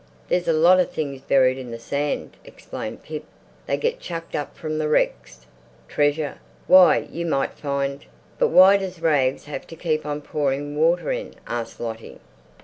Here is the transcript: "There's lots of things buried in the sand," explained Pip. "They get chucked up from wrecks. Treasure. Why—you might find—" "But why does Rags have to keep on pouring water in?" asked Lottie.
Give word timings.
"There's 0.29 0.47
lots 0.47 0.81
of 0.81 0.89
things 0.89 1.21
buried 1.21 1.59
in 1.59 1.69
the 1.69 1.77
sand," 1.77 2.35
explained 2.43 3.03
Pip. 3.03 3.23
"They 3.67 3.77
get 3.77 3.99
chucked 3.99 4.35
up 4.35 4.57
from 4.57 4.81
wrecks. 4.81 5.45
Treasure. 5.87 6.39
Why—you 6.65 7.23
might 7.27 7.51
find—" 7.53 8.05
"But 8.39 8.47
why 8.47 8.77
does 8.77 8.99
Rags 8.99 9.45
have 9.45 9.67
to 9.67 9.75
keep 9.75 10.03
on 10.03 10.23
pouring 10.23 10.75
water 10.75 11.11
in?" 11.11 11.35
asked 11.45 11.79
Lottie. 11.79 12.17